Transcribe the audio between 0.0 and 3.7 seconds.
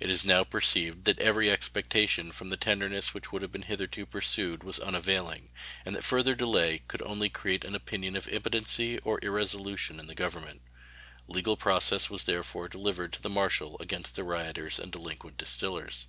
It is now perceived that every expectation from the tenderness which had been